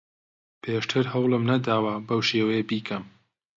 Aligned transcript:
پێشتر 0.63 1.03
هەوڵم 1.13 1.43
نەداوە 1.51 1.93
بەو 2.07 2.21
شێوەیە 2.29 2.63
بیکەم. 2.69 3.03